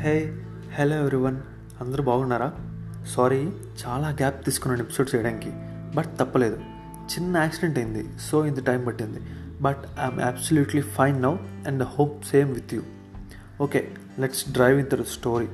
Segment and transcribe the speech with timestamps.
[0.00, 0.36] Hey
[0.78, 1.36] hello everyone
[1.80, 2.52] అందరూ బాగున్నారా?
[3.06, 3.52] Sorry
[3.86, 5.50] చాలా గ్యాప్ తీసుకున్నాను ఎపిసోడ్ చేయడానికి.
[5.96, 6.60] బట్ తప్పలేదు.
[6.96, 8.08] చిన్న యాక్సిడెంట్ అయింది.
[8.20, 9.20] సో ఇంత టైం పట్టింది.
[9.60, 11.36] But I'm absolutely fine now
[11.66, 12.82] and hope same with you
[13.60, 13.88] okay
[14.18, 15.48] let's drive in the story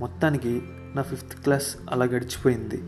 [0.00, 0.62] మొత్తానికి
[0.94, 2.82] నా ఫిఫ్త్ క్లాస్ అలా గడిచిపోయింది.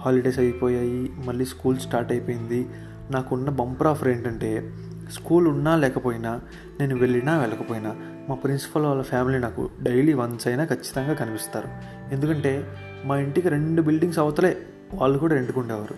[0.00, 1.12] హాలిడేస్ అయిపోయాయి.
[1.24, 2.68] మళ్ళీ స్కూల్ స్టార్ట్ అయిపోయింది.
[3.10, 4.74] నాకున్న బంపర్ ఆఫర్ ఏంటంటే
[5.12, 6.40] స్కూల్ ఉన్నా లేకపోయినా
[6.80, 7.96] నేను వెళ్ళినా వెళ్ళకపోయినా
[8.28, 11.68] మా ప్రిన్సిపల్ వాళ్ళ ఫ్యామిలీ నాకు డైలీ వన్స్ అయినా ఖచ్చితంగా కనిపిస్తారు.
[12.12, 14.56] ఎందుకంటే మా ఇంటికి రెండు బిల్డింగ్స్ అవతలే
[14.94, 15.94] వాళ్ళు కూడా రెండుకుండేవారు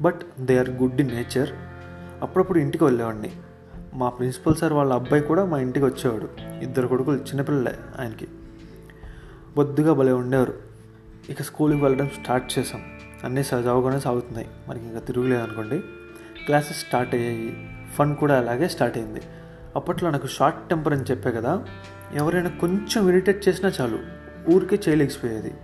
[0.00, 1.50] but they are good in nature.
[2.22, 3.32] అప్పుడప్పుడు ఇంటికి వెళ్ళేవాడిని.
[3.94, 6.28] మా ప్రిన్సిపల్ సార్ వాళ్ళ అబ్బాయి కూడా మా ఇంటికి వచ్చేవాడు.
[6.40, 8.28] ఇద్దరు కొడుకులు చిన్నపిల్లలే ఆయనకి.
[9.56, 10.54] బొద్దుగా భలే ఉండేవారు.
[11.28, 12.82] ఇక స్కూల్కి వెళ్ళడం స్టార్ట్ చేసాం
[13.24, 14.48] అన్నీ సజావుగానే సాగుతున్నాయి.
[14.68, 15.78] మనకి ఇంకా తిరుగులేదు అనుకోండి.
[16.44, 17.68] క్లాసెస్ స్టార్ట్ అయ్యాయి.
[17.94, 19.20] ఫన్ కూడా అలాగే స్టార్ట్ అయింది.
[19.76, 21.64] అప్పట్లో నాకు షార్ట్ టెంపర్ అని చెప్పే కదా
[22.14, 23.98] ఎవరైనా కొంచెం ఇరిటేట్ చేసినా చాలు
[24.50, 25.54] ఊరికే చేయలేకపోయేది.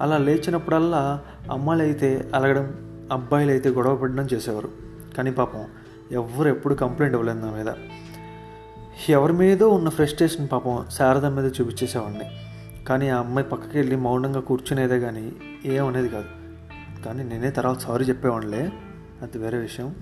[0.00, 2.74] అలా లేచినప్పుడల్లా అమ్మాయిలు అయితే అలగడం
[3.12, 4.68] అబ్బాయిలు అయితే గొడవ పడడం చేసేవారు.
[5.16, 5.64] కానీ పాపం
[6.12, 7.66] ఎవరు ఎప్పుడు కంప్లైంట్ ఇవ్వలేదు నా మీద.
[9.08, 12.24] ఎవరి మీదో ఉన్న ఫ్రస్ట్రేషన్ పాపం శారద మీద చూపించేసేవాడిని.
[12.84, 15.32] కానీ ఆ అమ్మాయి పక్కకి వెళ్ళి మౌనంగా కూర్చునేదే కానీ
[15.64, 16.28] ఏమనేది కాదు.
[17.04, 18.72] కానీ నేనే తర్వాత సారీ చెప్పేవాడిలే
[19.22, 19.94] అది వేరే విషయం.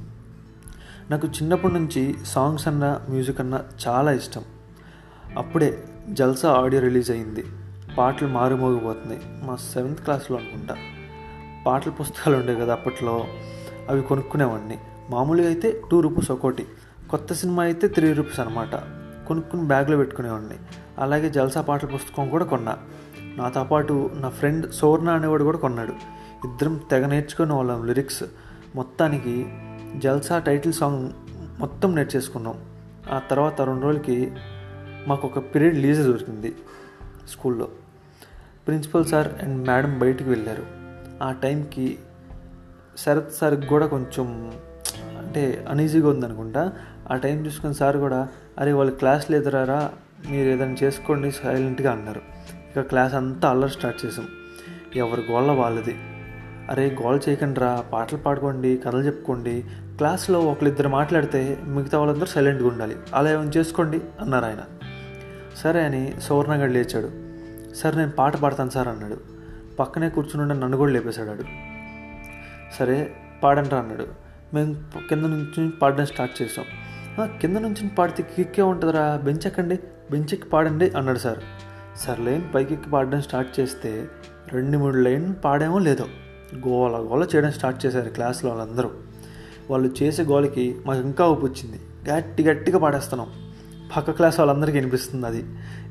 [1.10, 4.44] నాకు చిన్నప్పటి నుంచి సాంగ్స్ అన్న మ్యూజిక్ అన్న చాలా ఇష్టం.
[5.38, 7.44] అప్పుడే జల్సా ఆడియో రిలీజ్ అయింది.
[7.98, 9.20] పాటలు మారుమోగిపోతున్నాయి.
[9.44, 10.76] మా సెవెంత్ క్లాస్లో అనుకుంటా.
[11.66, 13.24] పాటల పుస్తకాలు ఉండేవి కదా అప్పట్లో.
[13.88, 14.78] అవి కొనుక్కునేవాడిని.
[15.10, 16.66] మామూలుగా అయితే టూ రూపీస్ ఒకటి
[17.10, 18.74] కొత్త సినిమా అయితే త్రీ రూపీస్ అనమాట
[19.28, 20.54] కొనుక్కుని బ్యాగ్లో పెట్టుకునేవాడిని.
[20.98, 22.78] అలాగే జల్సా పాటల పుస్తకం కూడా కొన్నా.
[23.36, 25.92] నాతో పాటు నా ఫ్రెండ్ సోర్ణ అనేవాడు కూడా కొన్నాడు.
[26.46, 28.24] ఇద్దరం తెగ నేర్చుకునే వాళ్ళం లిరిక్స్.
[28.76, 29.46] మొత్తానికి
[29.96, 31.10] జల్సా టైటిల్ సాంగ్
[31.58, 32.64] మొత్తం నేర్చేసుకున్నాం
[33.12, 34.32] ఆ తర్వాత రెండు రోజులకి
[35.06, 36.54] మాకు ఒక పీరియడ్ లీజ్ దొరికింది
[37.28, 37.68] స్కూల్లో.
[38.66, 40.66] ప్రిన్సిపల్ సార్ అండ్ మేడం బయటికి వెళ్ళారు.
[41.22, 41.98] ఆ టైంకి
[42.96, 44.52] శరత్ సార్కి కూడా కొంచెం
[45.18, 46.72] అంటే అన్ఈజీగా ఉందనుకుంటా.
[47.10, 49.90] ఆ టైం చూసుకుని సార్ కూడా అరే వాళ్ళు క్లాస్ లేదరారా
[50.30, 52.20] మీరు ఏదైనా చేసుకోండి సైలెంట్గా అన్నారు.
[52.70, 54.28] ఇక క్లాస్ అంతా అల్లరి స్టార్ట్ చేసాం.
[54.96, 55.96] ఎవరి గోళ్ళ వాళ్ళది.
[56.70, 59.64] అరే గోల్ చేయకండి రా పాటలు పాడుకోండి కథలు చెప్పుకోండి.
[59.96, 62.96] క్లాస్లో ఒకరిద్దరు మాట్లాడితే మిగతా వాళ్ళందరూ సైలెంట్గా ఉండాలి.
[63.14, 64.62] అలా ఏమైనా చేసుకోండి అన్నారు ఆయన.
[65.56, 67.10] సరే అని సువర్ణగడ్ లేచాడు.
[67.76, 69.18] సార్ నేను పాట పాడతాను సార్ అన్నాడు.
[69.80, 71.44] పక్కనే కూర్చుని నన్ను కూడా లేపేశాడు
[72.78, 73.12] సరే
[73.42, 74.06] పాడంట్రా అన్నాడు.
[74.54, 74.74] మేము
[75.08, 76.64] కింద నుంచి పాడడం స్టార్ట్ చేసాం
[77.40, 79.78] కింద నుంచి పాడితే కిక్కే ఉంటుందిరా బెంచ్ ఎక్కండి
[80.10, 81.38] బెంచ్ ఎక్కి పాడండి అన్నాడు సార్.
[81.96, 84.08] సర్లేని పైకి ఎక్కి పాడడం స్టార్ట్ చేస్తే
[84.52, 86.06] రెండు మూడు లైన్ పాడేమో లేదో.
[86.54, 88.90] గోల గోల చేయడం స్టార్ట్ చేశారు క్లాస్లో వాళ్ళందరూ.
[89.70, 91.80] వాళ్ళు చేసే గోలకి మాకు ఇంకా ఊపు వచ్చింది.
[92.10, 93.28] గట్టి గట్టిగా పాడేస్తున్నాం.
[93.96, 95.44] పక్క క్లాస్ వాళ్ళందరికీ వినిపిస్తుంది అది.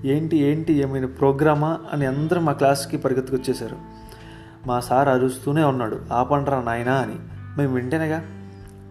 [0.06, 3.78] ఏంటి ఏంటి ఏమైనా ప్రోగ్రామా అని అందరూ మా క్లాస్కి పరిగెత్తుకొచ్చేసారు
[4.68, 6.00] మా సార్ అరుస్తూనే ఉన్నాడు.
[6.14, 7.16] ఆపండ్రా నాయనా అని.
[7.58, 8.24] మేము వింటేనేగా.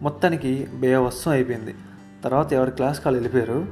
[0.02, 1.74] మొత్తానికి బేవస్సం అయిపోయింది.
[2.24, 3.66] తర్వాత ఎవరి క్లాస్కి వాళ్ళు వెళ్ళిపోయారు?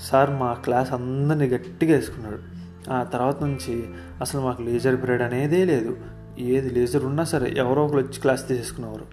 [0.00, 2.38] సార్ మా క్లాస్ అందరినీ గట్టిగా వేసుకున్నాడు.
[2.92, 3.84] ఆ తర్వాత నుంచి
[4.20, 5.96] అసలు మాకు లేజర్ పీరియడ్ అనేదే లేదు.
[6.38, 9.04] ఏది లేజర్ ఉన్నా సరే ఎవరో ఒకరు వచ్చి క్లాస్ తీసేసుకునేవారు.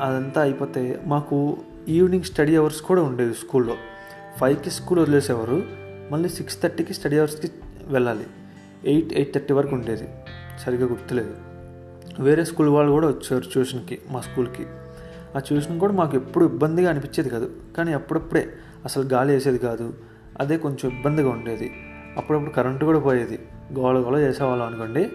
[0.00, 3.76] అదంతా అయిపోతే మాకు ఈవినింగ్ స్టడీ అవర్స్ కూడా ఉండేవి స్కూల్లో.
[4.40, 5.62] ఫైవ్కి స్కూల్ వదిలేసేవారు.
[6.10, 7.50] మళ్ళీ సిక్స్ థర్టీకి స్టడీ అవర్స్కి
[7.86, 8.26] వెళ్ళాలి.
[8.84, 10.08] ఎయిట్ ఎయిట్ థర్టీ వరకు ఉండేది.
[10.64, 11.34] సరిగ్గా గుర్తులేదు.
[12.22, 14.66] వేరే స్కూల్ వాళ్ళు కూడా వచ్చారు ట్యూషన్కి మా స్కూల్కి
[15.36, 17.50] ఆ ట్యూషన్ కూడా మాకు ఎప్పుడు ఇబ్బందిగా అనిపించేది కాదు.
[17.76, 18.52] కానీ అప్పుడప్పుడే
[18.84, 19.94] అసలు గాలి వేసేది కాదు.
[20.40, 21.72] అదే కొంచెం ఇబ్బందిగా ఉండేది.
[22.16, 23.38] అప్పుడప్పుడు కరెంటు కూడా పోయేది.
[23.78, 25.10] గోల గోల చేసేవాళ్ళం అనుకోండి.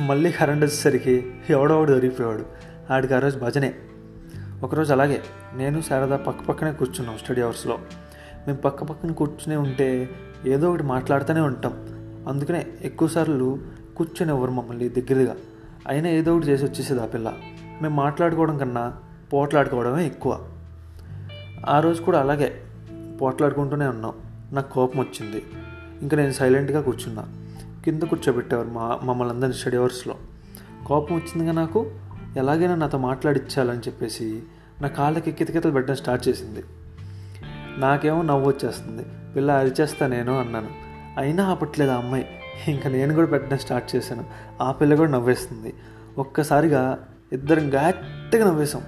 [0.00, 2.46] మళ్ళీ కరెంట్ వచ్చేసరికి ఎవడో ఒకడు దొరికిపోయాడు
[2.92, 3.74] ఆడికి ఆ రోజు భజనే.
[4.62, 5.20] ఒకరోజు అలాగే
[5.54, 7.78] నేను శారద పక్క పక్కనే కూర్చున్నాం స్టడీ అవర్స్లో.
[8.46, 10.10] మేము పక్క పక్కన కూర్చునే ఉంటే
[10.46, 11.72] ఏదో ఒకటి మాట్లాడుతూనే ఉంటాం.
[12.28, 13.58] అందుకనే ఎక్కువసార్లు
[13.96, 15.36] కూర్చొనేవారు మమ్మల్ని దగ్గరగా.
[15.88, 17.32] అయినా ఏదో ఒకటి చేసి వచ్చేసేది ఆ పిల్ల.
[17.82, 18.96] మేము మాట్లాడుకోవడం కన్నా
[19.32, 20.48] పోట్లాడుకోవడమే ఎక్కువ.
[21.68, 22.52] ఆ రోజు కూడా అలాగే
[23.22, 24.14] పోట్లాడుకుంటూనే ఉన్నాం.
[24.52, 25.42] నాకు కోపం వచ్చింది
[26.02, 27.39] ఇంకా నేను సైలెంట్గా కూర్చున్నా.
[27.84, 30.14] కింద కూర్చోబెట్టేవారు మా మమ్మల్ని అందరిని స్టడీ అవర్స్లో
[30.86, 31.90] కోపం వచ్చిందిగా నాకు
[32.36, 34.42] ఎలాగైనా నాతో మాట్లాడిచ్చాలని చెప్పేసి
[34.80, 36.64] నా కాళ్ళకి కితకితలు పెట్టడం స్టార్ట్ చేసింది.
[37.78, 39.04] నాకేమో నవ్వు వచ్చేస్తుంది.
[39.36, 40.68] పిల్ల అరిచేస్తా నేను అన్నాను.
[41.18, 42.28] అయినా ఆపట్లేదు ఆ అమ్మాయి.
[42.68, 44.24] ఇంకా నేను కూడా పెట్టడం స్టార్ట్ చేశాను.
[44.62, 45.74] ఆ పిల్ల కూడా నవ్వేస్తుంది.
[46.18, 46.98] ఒక్కసారిగా
[47.32, 48.82] ఇద్దరం గట్టిగా నవ్వేశాం.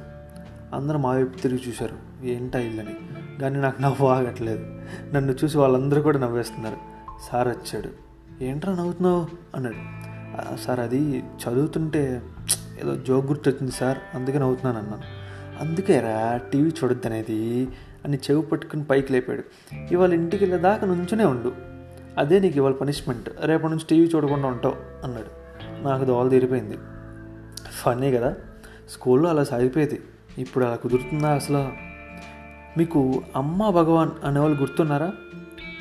[0.74, 2.26] అందరూ మా వైపు తిరిగి చూశారు.
[2.26, 2.96] ఏంటా ఇల్లని
[3.40, 4.80] కానీ నాకు నవ్వు ఆగట్లేదు.
[5.14, 6.76] నన్ను చూసి వాళ్ళందరూ కూడా నవ్వేస్తున్నారు.
[7.32, 8.11] సార్ వచ్చాడు.
[8.42, 9.26] ఏంట్రా నవ్వుతున్నావు?
[9.56, 9.76] అన్నాడు.
[10.56, 12.22] సార్ అది చదువుతుంటే
[12.82, 15.02] ఏదో జోక్ గుర్తొచ్చింది సార్ అందుకే నవ్వుతున్నాను అన్నాను.
[15.60, 17.68] అందుకేరా టీవీ చూడొద్దనేది
[18.04, 19.42] అని చెవి పట్టుకుని పైకి లేపాడు.
[19.92, 21.52] ఇవాళ ఇంటికి వెళ్ళేదాకా నుంచునే ఉండు.
[22.18, 25.42] అదే నీకు ఇవాళ పనిష్మెంట్ రేపటి నుంచి టీవీ చూడకుండా ఉంటావు అన్నాడు.
[25.82, 26.78] నాకు దోవలు తీరిపోయింది.
[27.70, 28.34] ఫన్నీ కదా.
[28.90, 30.00] స్కూల్లో అలా సాగిపోయేది.
[30.38, 31.72] ఇప్పుడు అలా కుదురుతుందా అసలు?
[32.78, 35.12] మీకు అమ్మ భగవాన్ అనేవాళ్ళు గుర్తున్నారా?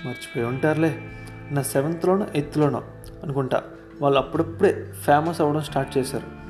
[0.06, 1.02] మర్చిపోయి ఉంటారులే.
[1.52, 2.82] నా సెవెంత్లోనో ఎయిత్లోనో
[3.24, 3.64] అనుకుంటా.
[4.02, 6.42] వాళ్ళు అప్పుడప్పుడే ఫేమస్ అవ్వడం స్టార్ట్ చేశారు.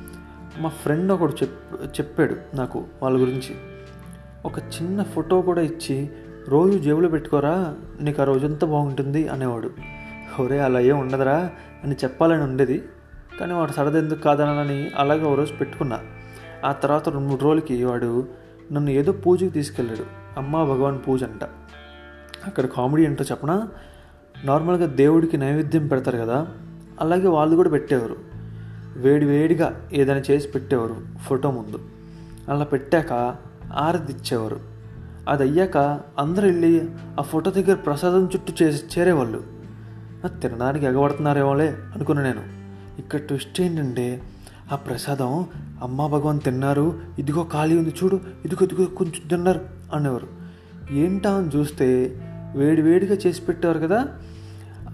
[0.62, 3.54] మా ఫ్రెండ్ ఒకడు చెప్ చెప్పాడు నాకు వాళ్ళ గురించి.
[4.44, 6.10] ఒక చిన్న ఫోటో కూడా ఇచ్చి
[6.48, 9.70] రోజు జేబులో పెట్టుకోరా నీకు ఆ రోజంతా బాగుంటుంది అనేవాడు.
[10.40, 11.50] ఒరే అలా ఏం ఉండదురా
[11.84, 12.82] అని చెప్పాలని ఉండేది.
[13.40, 16.00] కానీ వాడు సరదా ఎందుకు కాదనని అలాగే ఓ రోజు పెట్టుకున్నా.
[16.64, 18.28] ఆ తర్వాత రెండు మూడు రోజులకి వాడు
[18.72, 20.04] నన్ను ఏదో పూజకి తీసుకెళ్ళాడు.
[20.38, 21.44] అమ్మా భగవాన్ పూజ అంట.
[22.46, 23.68] అక్కడ కామెడీ ఏంటో చెప్పనా?
[24.44, 26.46] నార్మల్గా దేవుడికి నైవేద్యం పెడతారు కదా
[27.00, 28.16] అలాగే వాళ్ళు కూడా పెట్టేవారు.
[28.96, 30.96] వేడి వేడిగా ఏదైనా చేసి పెట్టేవారు
[31.26, 31.78] ఫోటో ముందు.
[32.48, 33.36] అలా పెట్టాక
[33.72, 34.60] ఆరతి ఇచ్చేవారు.
[35.28, 35.76] అది అయ్యాక
[36.18, 39.42] అందరూ వెళ్ళి ఆ ఫోటో దగ్గర ప్రసాదం చుట్టూ చేసి చేరేవాళ్ళు.
[40.26, 42.42] తినడానికి ఎగబడుతున్నారేమోలే అనుకున్నా నేను.
[42.98, 44.22] ఇక్కడ ట్విస్ట్ ఏంటంటే
[44.72, 45.46] ఆ ప్రసాదం
[45.82, 49.60] అమ్మా భగవాన్ తిన్నారు ఇదిగో ఖాళీ ఉంది చూడు ఇదిగో ఇదిగో కొంచెం తిన్నారు
[49.94, 50.26] అనేవారు.
[50.90, 52.16] ఏంటా అని చూస్తే
[52.56, 54.06] వేడి వేడిగా చేసి పెట్టేవారు కదా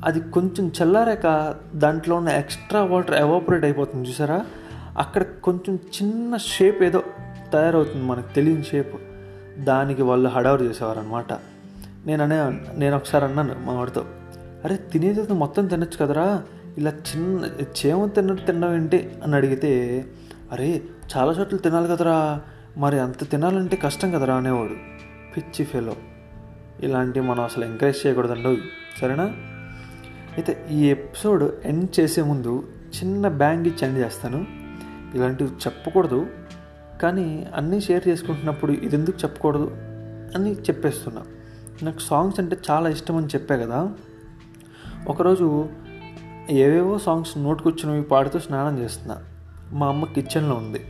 [0.05, 4.47] అది కొంచెం చల్లారాక దాంట్లో ఉన్న ఎక్స్ట్రా వాటర్ ఎవాపరేట్ అయిపోతుంది చూసారా?
[4.99, 7.03] అక్కడ కొంచెం చిన్న షేప్ ఏదో
[7.53, 8.97] తయారవుతుంది మనకు తెలియని షేప్.
[9.65, 11.33] దానికి వాళ్ళు హడావుడు చేసేవారనమాట
[12.07, 14.05] నేను అనే నేను ఒకసారి అన్నాను మా వాడితో
[14.65, 16.43] అరే తినేది మొత్తం తినచ్చు కదరా?
[16.79, 17.51] ఇలా చిన్న
[17.87, 19.11] చేమ తిన్నట్టు తినడం ఏంటి?
[19.25, 20.05] అని అడిగితే
[20.53, 20.83] అరే
[21.17, 22.41] చాలా చోట్ల తినాలి కదరా.
[22.77, 24.35] మరి అంత తినాలంటే కష్టం కదరా?
[24.35, 24.75] అనేవాడు.
[25.37, 25.95] పిచ్చి ఫెలో.
[26.83, 28.59] ఇలాంటివి మనం అసలు ఎంకరేజ్ చేయకూడదండి.
[29.01, 29.35] సరేనా?
[30.39, 34.47] అయితే ఈ ఎపిసోడ్ ఎండ్ చేసే ముందు చిన్న బ్యాంగ్ ఇచ్చి ఎండ్ చేస్తాను.
[35.15, 36.27] ఇలాంటివి చెప్పకూడదు.
[37.03, 39.71] కానీ అన్నీ షేర్ చేసుకుంటున్నప్పుడు ఇది ఎందుకు చెప్పకూడదు
[40.35, 41.23] అని చెప్పేస్తున్నా.
[41.83, 43.95] నాకు సాంగ్స్ అంటే చాలా ఇష్టం అని చెప్పా కదా.
[45.09, 45.69] ఒకరోజు
[46.51, 49.19] ఏవేవో సాంగ్స్ నోటుకొచ్చినవి పాడుతూ స్నానం చేస్తున్నా.
[49.73, 50.81] మా అమ్మ కిచెన్లో ఉంది.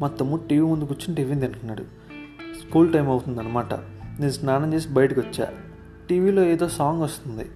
[0.00, 1.82] మా తమ్ముడు టీవీ ముందు కూర్చొని టిఫిన్ తింటున్నాడు.
[2.68, 3.74] స్కూల్ టైం అవుతుందన్నమాట.
[4.20, 5.48] నేను స్నానం చేసి బయటకు వచ్చా
[6.08, 7.46] టీవీలో ఏదో సాంగ్ వస్తుంది.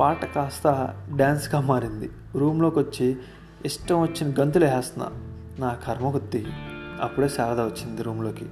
[0.00, 2.10] పాట కాస్త డ్యాన్స్గా మారింది.
[2.34, 3.16] రూమ్లోకి వచ్చి
[3.64, 5.10] ఇష్టం వచ్చిన గంతులు వేస్తున్నా
[5.58, 6.46] నా కర్మ కొద్ది
[7.00, 8.44] అప్పుడే శారద వచ్చింది రూమ్లోకి.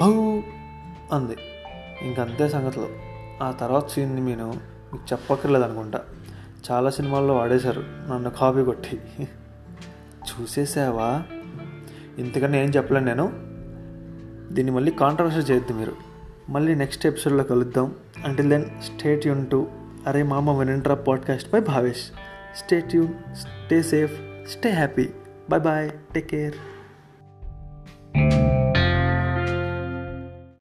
[0.00, 0.40] బౌ
[1.12, 1.36] అంది.
[2.02, 2.88] ఇంకంతే సంగతిలో.
[3.42, 4.46] ఆ తర్వాత సీన్ని నేను
[4.92, 6.00] మీకు చెప్పక్కర్లేదు అనుకుంటా
[6.70, 7.80] చాలా సినిమాల్లో వాడేశారు.
[7.80, 9.00] నన్ను కాపీ కొట్టి.
[10.20, 11.22] చూసేసావా?
[12.18, 13.32] ఇంతకన్నా ఏం చెప్పలేను నేను.
[14.54, 15.92] దీన్ని మళ్ళీ కాంట్రవర్సీ చేయొద్దు మీరు.
[16.48, 17.94] మళ్ళీ నెక్స్ట్ ఎపిసోడ్లో కలుద్దాం.
[18.24, 21.96] Until then stay Yoon to अरे मामा Vanindra podcast bye Bhavesh.
[22.56, 24.10] Stay tune stay safe
[24.48, 25.04] stay happy
[25.50, 26.54] bye bye take care